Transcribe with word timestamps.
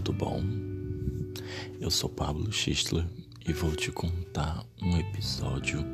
tudo 0.00 0.12
bom? 0.12 0.40
Eu 1.80 1.90
sou 1.90 2.08
Pablo 2.08 2.52
Schistler 2.52 3.04
e 3.44 3.52
vou 3.52 3.74
te 3.74 3.90
contar 3.90 4.64
um 4.80 4.96
episódio 4.96 5.84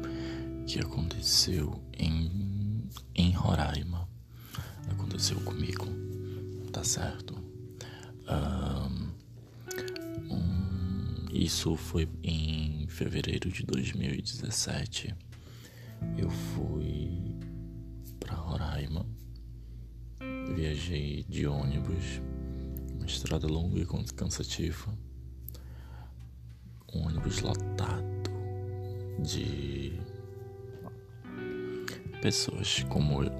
que 0.67 0.79
aconteceu 0.79 1.83
em, 1.99 2.83
em 3.15 3.31
Roraima. 3.31 4.07
Aconteceu 4.91 5.41
comigo, 5.41 5.87
tá 6.71 6.85
certo? 6.85 7.35
Um, 8.29 9.09
isso 11.33 11.75
foi 11.75 12.07
em 12.23 12.87
fevereiro 12.89 13.51
de 13.51 13.63
2017. 13.65 15.15
Eu 16.19 16.29
fui 16.29 17.39
para 18.21 18.35
Roraima, 18.35 19.07
viajei 20.55 21.25
de 21.27 21.47
ônibus 21.47 22.21
uma 23.05 23.11
estrada 23.11 23.47
longa 23.47 23.79
e 23.79 23.87
cansativa. 24.15 24.99
Um 26.95 27.07
ônibus 27.07 27.41
lotado 27.41 28.03
de 29.19 30.01
pessoas 32.23 32.83
como 32.85 33.23
eu, 33.23 33.31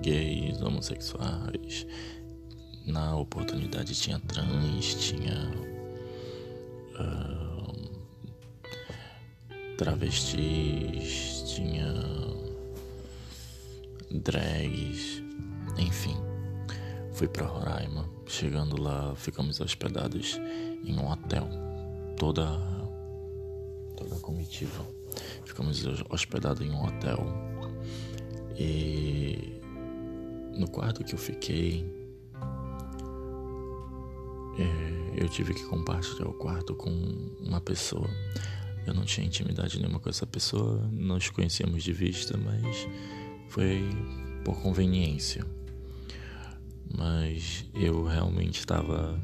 gays, 0.00 0.62
homossexuais. 0.62 1.86
Na 2.86 3.14
oportunidade 3.14 3.94
tinha 3.94 4.18
trans, 4.20 4.94
tinha 4.94 5.50
uh, 6.98 7.90
travestis, 9.76 11.44
tinha 11.46 11.92
drags, 14.10 15.22
enfim 15.78 16.29
Fui 17.20 17.28
para 17.28 17.44
Roraima. 17.44 18.08
Chegando 18.24 18.80
lá, 18.80 19.14
ficamos 19.14 19.60
hospedados 19.60 20.40
em 20.82 20.98
um 20.98 21.06
hotel. 21.06 21.46
Toda 22.16 22.46
toda 23.94 24.16
a 24.16 24.20
comitiva. 24.20 24.86
Ficamos 25.44 25.84
hospedados 26.08 26.66
em 26.66 26.70
um 26.70 26.82
hotel. 26.82 27.18
E 28.58 29.60
no 30.56 30.66
quarto 30.70 31.04
que 31.04 31.12
eu 31.12 31.18
fiquei, 31.18 31.84
é, 34.58 35.22
eu 35.22 35.28
tive 35.28 35.52
que 35.52 35.64
compartilhar 35.66 36.26
o 36.26 36.32
quarto 36.32 36.74
com 36.74 36.88
uma 37.38 37.60
pessoa. 37.60 38.08
Eu 38.86 38.94
não 38.94 39.04
tinha 39.04 39.26
intimidade 39.26 39.78
nenhuma 39.78 40.00
com 40.00 40.08
essa 40.08 40.26
pessoa, 40.26 40.88
nós 40.90 41.28
conhecíamos 41.28 41.84
de 41.84 41.92
vista, 41.92 42.38
mas 42.38 42.88
foi 43.50 43.86
por 44.42 44.58
conveniência 44.62 45.44
mas 46.96 47.64
eu 47.74 48.04
realmente 48.04 48.58
estava 48.58 49.20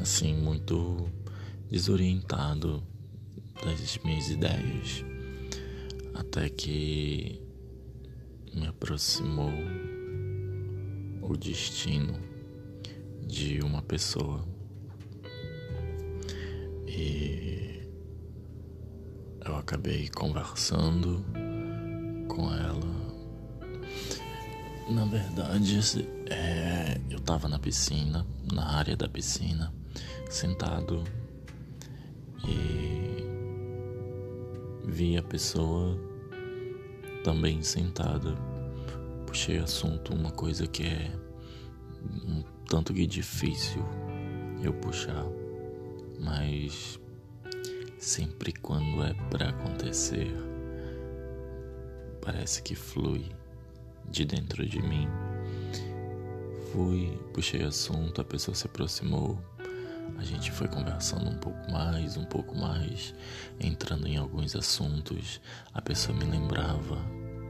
assim 0.00 0.34
muito 0.34 1.08
desorientado 1.70 2.82
das 3.64 3.98
minhas 3.98 4.28
ideias. 4.28 5.04
Até 6.14 6.48
que 6.48 7.40
me 8.54 8.66
aproximou 8.66 9.52
o 11.22 11.36
destino 11.36 12.18
de 13.26 13.60
uma 13.60 13.82
pessoa. 13.82 14.44
E 16.86 17.82
eu 19.44 19.56
acabei 19.56 20.08
conversando 20.08 21.24
com 22.28 22.52
ela 22.52 23.09
na 24.90 25.04
verdade, 25.04 25.78
é, 26.28 27.00
eu 27.08 27.20
tava 27.20 27.48
na 27.48 27.58
piscina, 27.58 28.26
na 28.52 28.76
área 28.76 28.96
da 28.96 29.08
piscina, 29.08 29.72
sentado 30.28 31.04
e 32.44 33.24
vi 34.84 35.16
a 35.16 35.22
pessoa 35.22 35.96
também 37.22 37.62
sentada. 37.62 38.34
Puxei 39.26 39.58
assunto, 39.58 40.12
uma 40.12 40.32
coisa 40.32 40.66
que 40.66 40.82
é 40.82 41.12
um 42.26 42.42
tanto 42.68 42.92
que 42.92 43.06
difícil 43.06 43.84
eu 44.60 44.72
puxar, 44.72 45.24
mas 46.18 46.98
sempre 47.96 48.52
quando 48.52 49.04
é 49.04 49.14
para 49.30 49.50
acontecer, 49.50 50.34
parece 52.20 52.60
que 52.62 52.74
flui 52.74 53.30
de 54.10 54.24
dentro 54.24 54.66
de 54.66 54.82
mim. 54.82 55.08
Fui, 56.72 57.18
puxei 57.32 57.62
assunto, 57.62 58.20
a 58.20 58.24
pessoa 58.24 58.54
se 58.54 58.66
aproximou, 58.66 59.38
a 60.18 60.24
gente 60.24 60.50
foi 60.52 60.68
conversando 60.68 61.30
um 61.30 61.38
pouco 61.38 61.70
mais, 61.70 62.16
um 62.16 62.24
pouco 62.24 62.56
mais, 62.56 63.14
entrando 63.58 64.06
em 64.06 64.16
alguns 64.16 64.54
assuntos. 64.54 65.40
A 65.72 65.80
pessoa 65.80 66.16
me 66.16 66.24
lembrava 66.24 66.98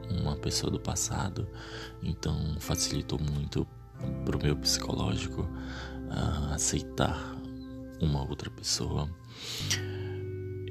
uma 0.09 0.35
pessoa 0.35 0.71
do 0.71 0.79
passado, 0.79 1.47
então 2.01 2.55
facilitou 2.59 3.19
muito 3.19 3.67
para 4.25 4.37
o 4.37 4.41
meu 4.41 4.55
psicológico 4.55 5.41
uh, 5.41 6.53
aceitar 6.53 7.35
uma 8.01 8.27
outra 8.27 8.49
pessoa. 8.49 9.09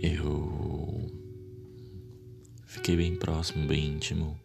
Eu 0.02 1.10
fiquei 2.64 2.96
bem 2.96 3.14
próximo, 3.16 3.66
bem 3.66 3.94
íntimo 3.94 4.40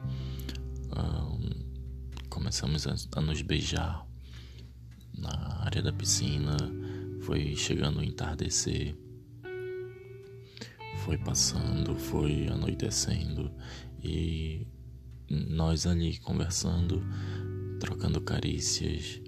começamos 2.30 2.86
a, 2.88 3.22
nos 3.22 3.42
beijar 3.42 4.08
na 5.18 5.64
área 5.64 5.82
da 5.82 5.92
piscina. 5.92 6.56
Foi 7.22 7.56
chegando 7.56 8.00
o 8.00 8.04
entardecer, 8.04 8.96
foi 11.04 11.18
passando, 11.18 11.96
foi 11.96 12.48
anoitecendo 12.48 13.52
e 14.04 14.68
nós 15.30 15.88
ali 15.88 16.20
conversando, 16.20 17.02
trocando 17.80 18.22
carícias 18.22 19.20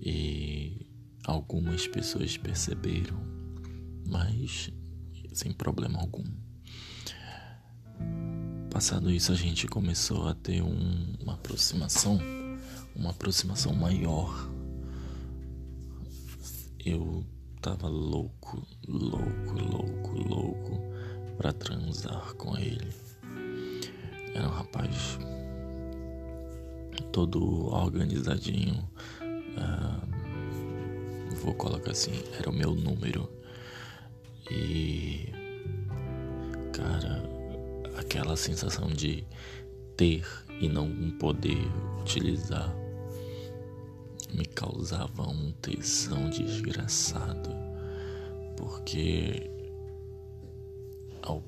e 0.00 0.86
algumas 1.24 1.86
pessoas 1.86 2.36
perceberam, 2.36 3.18
mas 4.06 4.70
sem 5.32 5.52
problema 5.52 6.00
algum. 6.00 6.24
Passado 8.72 9.10
isso, 9.10 9.30
a 9.30 9.34
gente 9.34 9.68
começou 9.68 10.26
a 10.26 10.34
ter 10.34 10.62
um, 10.62 11.14
uma 11.20 11.34
aproximação, 11.34 12.18
uma 12.96 13.10
aproximação 13.10 13.74
maior. 13.74 14.48
Eu 16.82 17.22
tava 17.60 17.86
louco, 17.86 18.66
louco, 18.88 19.52
louco, 19.60 20.10
louco 20.26 20.80
para 21.36 21.52
transar 21.52 22.32
com 22.36 22.56
ele. 22.56 22.88
Era 24.34 24.48
um 24.48 24.52
rapaz 24.52 25.18
todo 27.12 27.66
organizadinho. 27.66 28.88
Uh, 29.20 30.00
vou 31.42 31.52
colocar 31.52 31.90
assim, 31.90 32.24
era 32.38 32.48
o 32.48 32.54
meu 32.54 32.74
número. 32.74 33.30
E 34.50 35.30
cara, 36.72 37.31
aquela 37.96 38.36
sensação 38.36 38.88
de 38.88 39.24
ter 39.96 40.26
e 40.60 40.68
não 40.68 41.10
poder 41.18 41.58
utilizar 42.00 42.74
me 44.32 44.46
causava 44.46 45.28
um 45.28 45.52
tesão 45.60 46.30
desgraçado, 46.30 47.50
porque 48.56 49.50
ao, 51.22 51.42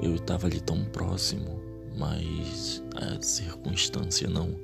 eu 0.00 0.14
estava 0.14 0.46
ali 0.46 0.60
tão 0.60 0.84
próximo, 0.86 1.60
mas 1.96 2.82
a 2.96 3.20
circunstância 3.20 4.28
não 4.28 4.58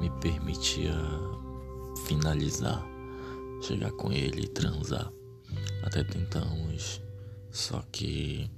me 0.00 0.10
permitia 0.20 0.94
finalizar, 2.06 2.84
chegar 3.62 3.92
com 3.92 4.12
ele 4.12 4.42
e 4.42 4.48
transar. 4.48 5.12
Até 5.84 6.02
tentamos, 6.02 7.00
só 7.50 7.84
que 7.92 8.50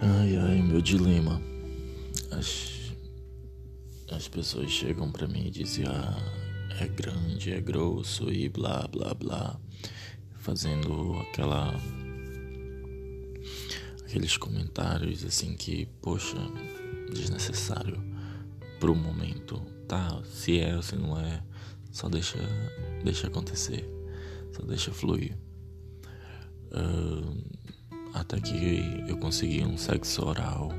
Ai, 0.00 0.36
ai, 0.36 0.62
meu 0.62 0.80
dilema. 0.80 1.42
As, 2.30 2.92
as 4.12 4.28
pessoas 4.28 4.70
chegam 4.70 5.10
para 5.10 5.26
mim 5.26 5.48
e 5.48 5.50
dizem: 5.50 5.86
Ah, 5.88 6.16
é 6.78 6.86
grande, 6.86 7.52
é 7.52 7.60
grosso 7.60 8.32
e 8.32 8.48
blá 8.48 8.86
blá 8.86 9.12
blá, 9.12 9.60
fazendo 10.36 11.14
aquela. 11.22 11.74
aqueles 14.04 14.36
comentários 14.36 15.24
assim 15.24 15.56
que, 15.56 15.86
poxa, 16.00 16.38
desnecessário 17.12 18.00
pro 18.78 18.94
momento. 18.94 19.60
Tá, 19.88 20.22
se 20.24 20.60
é 20.60 20.76
ou 20.76 20.82
se 20.82 20.94
não 20.94 21.18
é, 21.18 21.42
só 21.90 22.08
deixa, 22.08 22.38
deixa 23.02 23.26
acontecer, 23.26 23.84
só 24.52 24.62
deixa 24.62 24.92
fluir. 24.92 25.36
Uh, 26.70 27.42
até 28.20 28.40
que 28.40 29.04
eu 29.08 29.16
consegui 29.18 29.64
um 29.64 29.76
sexo 29.76 30.24
oral 30.26 30.70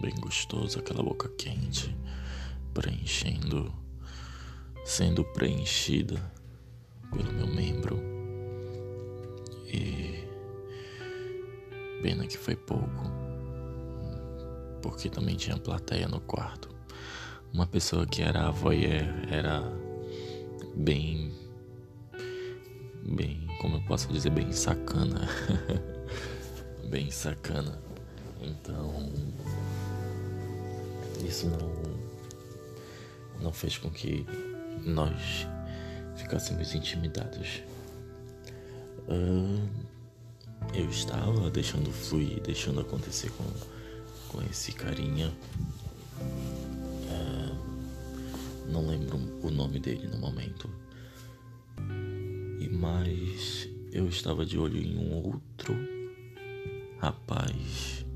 bem 0.00 0.14
gostoso, 0.20 0.78
aquela 0.78 1.02
boca 1.02 1.28
quente, 1.30 1.96
preenchendo 2.72 3.72
sendo 4.84 5.22
preenchida 5.22 6.18
pelo 7.12 7.30
meu 7.32 7.46
membro. 7.46 8.00
E 9.66 10.26
pena 12.02 12.26
que 12.26 12.38
foi 12.38 12.56
pouco, 12.56 13.04
porque 14.80 15.10
também 15.10 15.36
tinha 15.36 15.58
plateia 15.58 16.08
no 16.08 16.20
quarto. 16.20 16.70
Uma 17.52 17.66
pessoa 17.66 18.06
que 18.06 18.22
era 18.22 18.50
voyeur, 18.50 19.04
era 19.30 19.62
bem 20.74 21.36
bem, 23.04 23.47
como 23.60 23.76
eu 23.76 23.82
posso 23.82 24.12
dizer, 24.12 24.30
bem 24.30 24.52
sacana. 24.52 25.28
bem 26.88 27.10
sacana. 27.10 27.78
Então, 28.40 29.12
isso 31.24 31.46
não 31.48 31.88
não 33.40 33.52
fez 33.52 33.78
com 33.78 33.90
que 33.90 34.26
nós 34.84 35.46
ficássemos 36.16 36.74
intimidados. 36.74 37.62
Uh, 39.08 39.68
eu 40.74 40.88
estava 40.90 41.50
deixando 41.50 41.90
fluir, 41.90 42.40
deixando 42.42 42.80
acontecer 42.80 43.30
com, 43.30 43.44
com 44.28 44.42
esse 44.50 44.72
carinha. 44.72 45.32
Uh, 46.20 47.56
não 48.70 48.86
lembro 48.86 49.18
o 49.42 49.50
nome 49.50 49.78
dele 49.78 50.08
no 50.08 50.18
momento. 50.18 50.68
Mas 52.78 53.68
eu 53.90 54.08
estava 54.08 54.46
de 54.46 54.56
olho 54.56 54.78
em 54.80 54.96
um 54.96 55.12
outro 55.12 55.74
rapaz, 57.00 58.06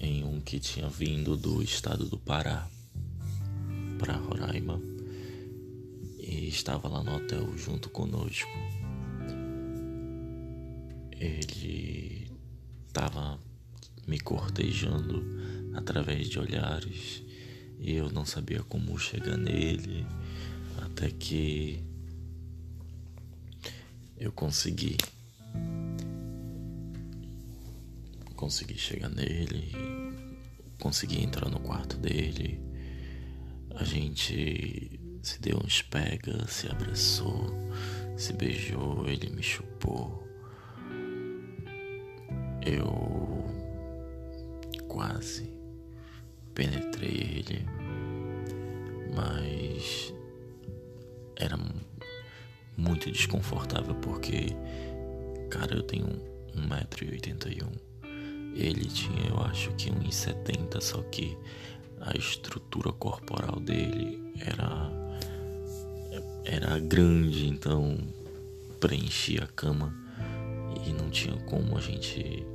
em 0.00 0.24
um 0.24 0.40
que 0.40 0.58
tinha 0.58 0.88
vindo 0.88 1.36
do 1.36 1.62
estado 1.62 2.04
do 2.06 2.18
Pará 2.18 2.68
para 3.96 4.16
Roraima 4.16 4.82
e 6.18 6.48
estava 6.48 6.88
lá 6.88 7.04
no 7.04 7.14
hotel 7.14 7.56
junto 7.56 7.88
conosco. 7.90 8.50
Ele 11.12 12.28
estava 12.88 13.38
me 14.04 14.18
cortejando 14.18 15.22
através 15.74 16.28
de 16.28 16.40
olhares 16.40 17.22
e 17.78 17.92
eu 17.92 18.10
não 18.10 18.26
sabia 18.26 18.64
como 18.64 18.98
chegar 18.98 19.36
nele 19.36 20.04
até 20.82 21.08
que 21.08 21.84
eu 24.18 24.32
consegui 24.32 24.96
consegui 28.34 28.78
chegar 28.78 29.08
nele 29.08 29.72
consegui 30.78 31.22
entrar 31.22 31.48
no 31.48 31.60
quarto 31.60 31.96
dele 31.96 32.60
a 33.76 33.84
gente 33.84 34.98
se 35.22 35.40
deu 35.40 35.58
uns 35.58 35.82
pega, 35.82 36.46
se 36.46 36.66
abraçou, 36.68 37.52
se 38.16 38.32
beijou, 38.32 39.06
ele 39.06 39.28
me 39.28 39.42
chupou. 39.42 40.26
Eu 42.64 43.44
quase 44.88 45.50
penetrei 46.54 47.10
ele, 47.38 47.66
mas 49.14 50.14
era 51.36 51.58
muito 52.76 53.10
desconfortável 53.10 53.94
porque, 53.96 54.48
cara, 55.50 55.76
eu 55.76 55.82
tenho 55.82 56.06
1,81m. 56.54 57.68
Ele 58.54 58.86
tinha, 58.86 59.28
eu 59.28 59.38
acho 59.42 59.70
que 59.72 59.90
1,70m, 59.90 60.80
só 60.80 61.02
que 61.02 61.36
a 62.00 62.16
estrutura 62.16 62.92
corporal 62.92 63.60
dele 63.60 64.32
era 64.40 64.90
era 66.44 66.78
grande, 66.78 67.48
então 67.48 67.98
preenchia 68.78 69.42
a 69.42 69.46
cama 69.48 69.92
e 70.86 70.92
não 70.92 71.10
tinha 71.10 71.36
como 71.38 71.76
a 71.76 71.80
gente 71.80 72.46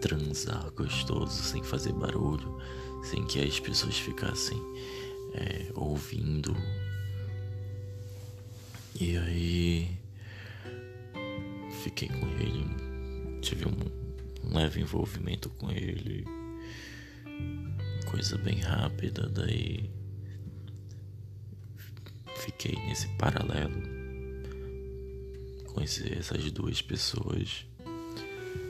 transar 0.00 0.70
gostoso 0.70 1.42
sem 1.42 1.62
fazer 1.62 1.92
barulho, 1.92 2.58
sem 3.04 3.24
que 3.26 3.40
as 3.40 3.60
pessoas 3.60 3.96
ficassem 3.98 4.58
é, 5.34 5.66
ouvindo. 5.74 6.56
E 8.98 9.16
aí 9.16 9.98
fiquei 11.82 12.08
com 12.08 12.26
ele, 12.38 13.40
tive 13.40 13.66
um, 13.66 14.52
leve 14.52 14.80
envolvimento 14.80 15.48
com 15.50 15.70
ele. 15.70 16.24
Coisa 18.10 18.36
bem 18.38 18.58
rápida, 18.60 19.28
daí 19.28 19.88
fiquei 22.36 22.74
nesse 22.86 23.08
paralelo 23.16 24.00
esse, 25.82 26.12
essas 26.12 26.50
duas 26.50 26.82
pessoas, 26.82 27.66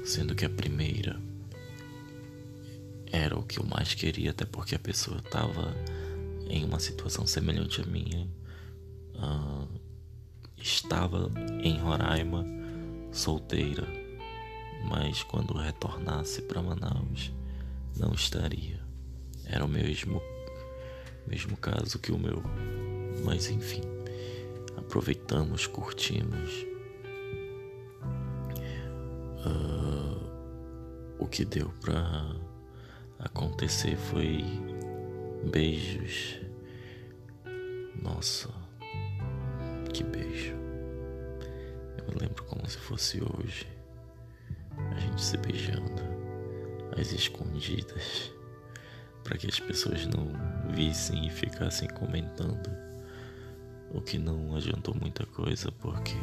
sendo 0.04 0.34
que 0.34 0.44
a 0.44 0.50
primeira 0.50 1.20
era 3.12 3.36
o 3.36 3.42
que 3.42 3.58
eu 3.58 3.64
mais 3.64 3.94
queria, 3.94 4.30
até 4.30 4.44
porque 4.44 4.74
a 4.74 4.78
pessoa 4.78 5.18
estava 5.18 5.74
em 6.48 6.64
uma 6.64 6.78
situação 6.78 7.26
semelhante 7.26 7.80
à 7.80 7.84
minha, 7.84 8.26
uh, 9.14 9.49
estava 10.60 11.30
em 11.62 11.78
Roraima, 11.78 12.44
solteira, 13.12 13.86
mas 14.88 15.22
quando 15.22 15.54
retornasse 15.54 16.42
para 16.42 16.62
Manaus, 16.62 17.32
não 17.96 18.12
estaria. 18.12 18.80
Era 19.44 19.64
o 19.64 19.68
mesmo, 19.68 20.22
mesmo 21.26 21.56
caso 21.56 21.98
que 21.98 22.12
o 22.12 22.18
meu. 22.18 22.42
Mas 23.24 23.50
enfim, 23.50 23.82
aproveitamos, 24.76 25.66
curtimos. 25.66 26.66
Uh, 29.44 30.20
o 31.18 31.26
que 31.26 31.44
deu 31.44 31.72
pra 31.80 32.30
acontecer 33.18 33.96
foi 33.96 34.44
beijos. 35.50 36.40
Nossa, 38.00 38.59
que 40.00 40.04
beijo. 40.04 40.54
Eu 41.98 42.18
lembro 42.18 42.42
como 42.44 42.66
se 42.66 42.78
fosse 42.78 43.20
hoje. 43.22 43.66
A 44.96 44.98
gente 44.98 45.22
se 45.22 45.36
beijando, 45.36 46.02
às 46.98 47.12
escondidas 47.12 48.32
para 49.22 49.36
que 49.36 49.46
as 49.46 49.60
pessoas 49.60 50.06
não 50.06 50.32
vissem 50.74 51.26
e 51.26 51.30
ficassem 51.30 51.86
comentando, 51.90 52.70
o 53.92 54.00
que 54.00 54.16
não 54.16 54.56
adiantou 54.56 54.94
muita 54.94 55.26
coisa 55.26 55.70
porque 55.70 56.16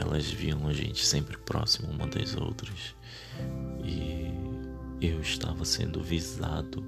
elas 0.00 0.28
viam 0.28 0.66
a 0.66 0.72
gente 0.72 1.06
sempre 1.06 1.38
próximo 1.38 1.88
uma 1.92 2.08
das 2.08 2.34
outras 2.34 2.96
e 3.84 4.26
eu 5.00 5.20
estava 5.20 5.64
sendo 5.64 6.02
visado 6.02 6.84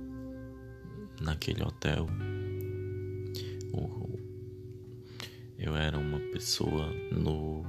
naquele 1.20 1.62
hotel. 1.62 2.08
Eu 5.58 5.76
era 5.76 5.98
uma 5.98 6.20
pessoa 6.32 6.86
no 7.10 7.64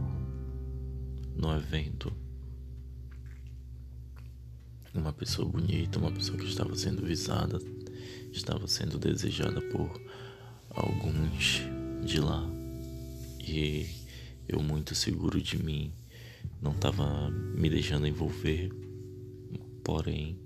no 1.35 1.55
evento 1.55 2.13
uma 4.93 5.13
pessoa 5.13 5.47
bonita, 5.47 5.99
uma 5.99 6.11
pessoa 6.11 6.37
que 6.37 6.45
estava 6.45 6.75
sendo 6.75 7.05
visada, 7.05 7.59
estava 8.31 8.67
sendo 8.67 8.97
desejada 8.97 9.61
por 9.61 10.01
alguns 10.69 11.61
de 12.03 12.19
lá. 12.19 12.43
E 13.39 13.87
eu, 14.47 14.61
muito 14.61 14.95
seguro 14.95 15.41
de 15.41 15.61
mim, 15.61 15.93
não 16.61 16.71
estava 16.71 17.29
me 17.29 17.69
deixando 17.69 18.07
envolver, 18.07 18.69
porém, 19.83 20.39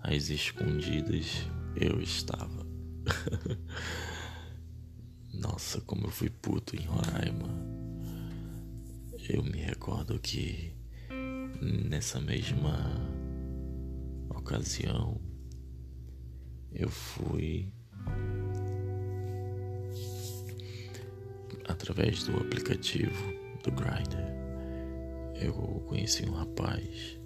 às 0.00 0.30
escondidas, 0.30 1.46
eu 1.76 2.00
estava. 2.00 2.66
Nossa, 5.42 5.80
como 5.80 6.06
eu 6.06 6.10
fui 6.10 6.30
puto 6.30 6.76
em 6.76 6.84
Roraima. 6.84 7.48
Eu 9.28 9.42
me 9.42 9.58
recordo 9.58 10.16
que 10.20 10.72
nessa 11.60 12.20
mesma 12.20 12.78
ocasião 14.30 15.20
eu 16.70 16.88
fui 16.88 17.72
através 21.66 22.22
do 22.22 22.36
aplicativo 22.36 23.32
do 23.64 23.72
Grindr. 23.72 24.22
Eu 25.34 25.52
conheci 25.88 26.24
um 26.24 26.34
rapaz 26.34 27.18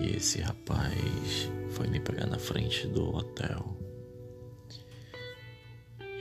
e 0.00 0.16
esse 0.16 0.40
rapaz 0.40 1.50
foi 1.70 1.88
me 1.88 1.98
pegar 1.98 2.26
na 2.26 2.38
frente 2.38 2.86
do 2.86 3.12
hotel. 3.12 3.87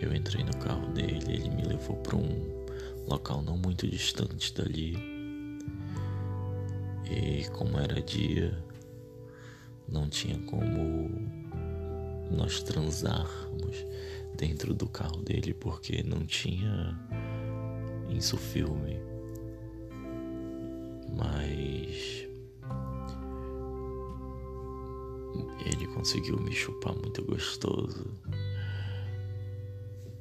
Eu 0.02 0.14
entrei 0.14 0.44
no 0.44 0.56
carro 0.58 0.88
dele, 0.94 1.26
ele 1.28 1.50
me 1.50 1.64
levou 1.64 1.96
para 1.98 2.16
um 2.16 2.66
local 3.08 3.42
não 3.42 3.58
muito 3.58 3.88
distante 3.88 4.54
dali. 4.54 4.96
E 7.10 7.48
como 7.52 7.80
era 7.80 8.02
dia, 8.02 8.58
não 9.88 10.10
tinha 10.10 10.38
como 10.40 11.10
nós 12.30 12.62
transarmos 12.62 13.76
dentro 14.36 14.74
do 14.74 14.88
carro 14.88 15.18
dele 15.24 15.54
porque 15.54 16.04
não 16.04 16.26
tinha 16.26 17.00
isso 18.10 18.38
filme. 18.38 19.00
Mas 21.16 22.28
ele 25.66 25.88
conseguiu 25.88 26.38
me 26.40 26.52
chupar 26.52 26.94
muito 26.96 27.24
gostoso. 27.24 28.06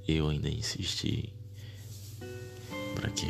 Eu 0.09 0.29
ainda 0.29 0.49
insisti 0.49 1.33
para 2.95 3.11
que 3.11 3.27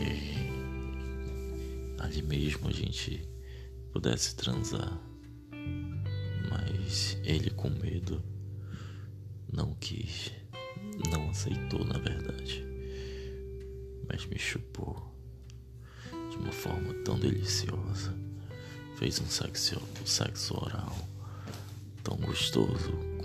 ali 1.99 2.23
mesmo 2.23 2.68
a 2.68 2.73
gente 2.73 3.26
pudesse 3.92 4.37
transar. 4.37 5.00
Mas 6.50 7.16
ele 7.25 7.50
com 7.50 7.71
medo 7.71 8.23
não 9.50 9.75
quis, 9.75 10.33
não 11.11 11.30
aceitou 11.30 11.85
na 11.85 11.99
verdade, 11.99 12.62
mas 14.09 14.26
me 14.26 14.38
chupou 14.38 15.14
de 16.30 16.37
uma 16.37 16.52
forma 16.52 16.92
tão 17.04 17.18
deliciosa, 17.18 18.14
fez 18.99 19.18
um 19.21 19.26
sexo, 19.26 19.80
um 20.02 20.06
sexo 20.06 20.54
oral 20.62 20.97
tão 22.04 22.16
gostoso 22.18 23.15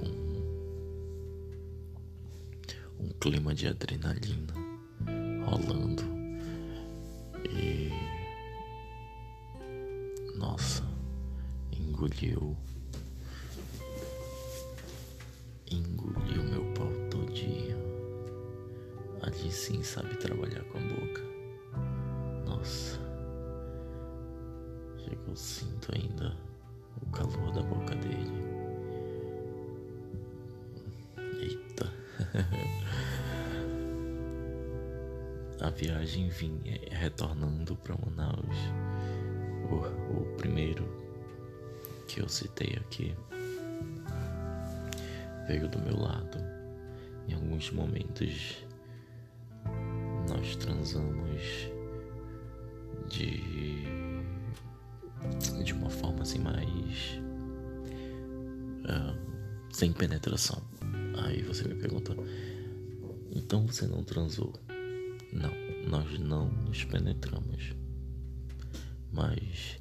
clima 3.22 3.54
de 3.54 3.68
adrenalina 3.68 4.52
rolando 5.46 6.02
e 7.48 7.92
nossa 10.36 10.84
engoliu 11.72 12.58
engoliu 15.70 16.44
meu 16.46 16.74
pau 16.74 16.92
todinho. 17.12 17.78
Ali 19.22 19.52
sim 19.52 19.84
sabe 19.84 20.18
trabalhar 20.18 20.64
com 20.64 20.80
a 20.80 20.82
boca. 20.82 21.22
Nossa. 22.48 23.00
Chega 24.98 25.22
eu 25.28 25.36
sinto 25.36 25.92
ainda 25.94 26.36
o 27.04 27.06
calor 27.12 27.54
da 27.54 27.62
boca 27.62 27.96
dele. 27.98 28.51
A 35.62 35.70
viagem 35.70 36.28
vinha 36.28 36.80
retornando 36.92 37.76
para 37.76 37.96
Manaus. 37.98 38.58
O, 39.70 40.22
o 40.22 40.36
primeiro 40.36 40.84
que 42.08 42.20
eu 42.20 42.28
citei 42.28 42.76
aqui 42.78 43.16
veio 45.48 45.68
do 45.70 45.80
meu 45.80 45.98
lado. 45.98 46.38
Em 47.28 47.34
alguns 47.34 47.72
momentos 47.72 48.66
nós 50.28 50.56
transamos 50.56 51.42
de 53.10 53.84
de 55.64 55.74
uma 55.74 55.90
forma 55.90 56.24
assim 56.24 56.40
mais 56.40 57.22
uh, 58.86 59.16
sem 59.72 59.94
penetração. 59.94 60.60
Aí 61.24 61.44
você 61.44 61.68
me 61.68 61.76
pergunta, 61.76 62.16
então 63.32 63.68
você 63.68 63.86
não 63.86 64.04
transou? 64.04 64.54
Não, 65.34 65.52
nós 65.90 66.20
não 66.20 66.50
nos 66.50 66.84
penetramos, 66.84 67.76
mas 69.12 69.80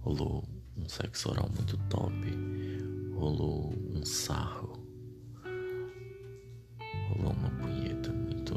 rolou 0.00 0.48
um 0.76 0.88
sexo 0.88 1.30
oral 1.30 1.50
muito 1.54 1.76
top, 1.88 2.14
rolou 3.14 3.74
um 3.94 4.04
sarro 4.04 4.84
rolou 7.14 7.32
uma 7.32 7.50
punheta 7.50 8.12
muito. 8.12 8.54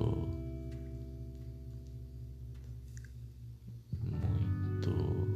muito. 4.01 5.27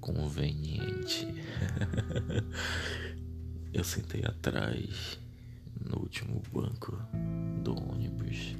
conveniente. 0.00 1.26
Eu 3.72 3.82
sentei 3.82 4.24
atrás, 4.24 5.18
no 5.94 6.02
último 6.02 6.42
banco 6.52 6.98
do 7.62 7.72
ônibus, 7.90 8.56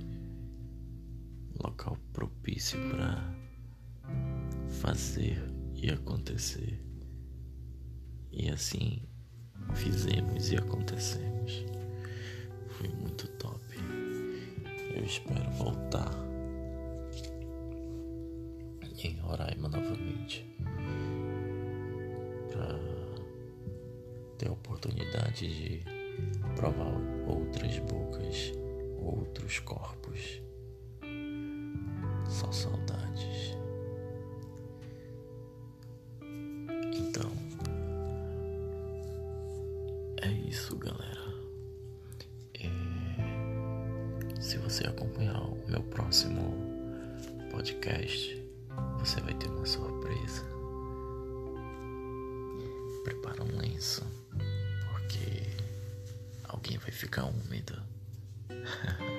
local 1.63 1.99
propício 2.13 2.79
para 2.91 3.35
fazer 4.81 5.43
e 5.75 5.91
acontecer. 5.91 6.81
E 8.31 8.49
assim 8.49 9.03
fizemos 9.75 10.53
e 10.53 10.57
acontecemos. 10.57 11.65
Foi 12.69 12.89
muito 12.89 13.27
top. 13.39 13.61
Eu 14.95 15.05
espero 15.05 15.51
voltar 15.53 16.11
em 19.03 19.19
Roraima 19.19 19.69
novamente 19.69 20.47
para 22.51 22.79
ter 24.39 24.49
a 24.49 24.53
oportunidade 24.53 25.47
de 25.47 26.04
provar 26.57 26.95
outras 27.27 27.79
bocas, 27.81 28.53
outros 28.99 29.59
corpos. 29.61 30.43
Só 32.29 32.51
saudades. 32.51 33.55
isso, 40.55 40.77
galera. 40.77 41.35
E 42.55 42.71
se 44.41 44.57
você 44.59 44.87
acompanhar 44.87 45.43
o 45.43 45.59
meu 45.69 45.83
próximo 45.83 46.55
podcast, 47.51 48.41
você 49.01 49.21
vai 49.21 49.35
ter 49.35 49.49
uma 49.49 49.67
surpresa. 49.67 50.45
Prepara 53.03 53.43
um 53.43 53.59
lenço, 53.59 54.07
porque 54.91 55.44
alguém 56.65 56.79
vai 56.79 56.91
ficar 56.91 57.25
úmido. 57.27 57.83